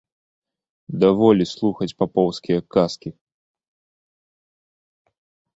Даволі 1.03 1.45
слухаць 1.53 1.89
папоўскія 1.99 2.59
казкі. 2.77 3.09